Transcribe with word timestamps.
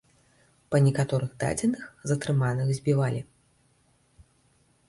Па 0.75 0.79
некаторых 0.85 1.29
дадзеных, 1.43 1.83
затрыманых 2.13 2.67
збівалі. 2.79 3.23